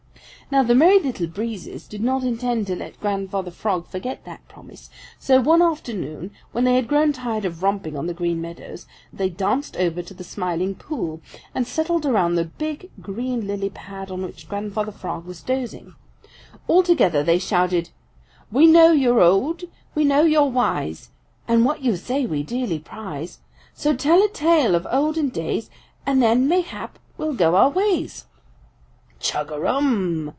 [0.51, 4.89] Now the Merry Little Breezes did not intend to let Grandfather Frog forget that promise,
[5.17, 9.29] so one afternoon when they had grown tired of romping on the Green Meadows, they
[9.29, 11.21] danced over to the Smiling Pool
[11.55, 15.95] and settled around the big, green lily pad on which Grandfather Frog was dozing.
[16.67, 17.89] All together they shouted:
[18.51, 19.63] "We know you're old;
[19.95, 21.11] We know you're wise;
[21.47, 23.39] And what you say We dearly prize.
[23.73, 25.69] So tell a tale Of olden days,
[26.05, 28.25] And then, mayhap, We'll go our ways."
[29.21, 30.27] "Chug a rum!